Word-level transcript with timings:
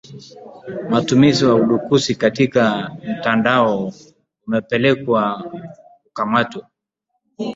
Matumizi 0.89 1.45
ya 1.45 1.53
udukuzi 1.55 2.15
katika 2.15 2.91
mitandao 3.07 3.93
umepelekea 4.47 5.43
kukamatwa 6.03 6.67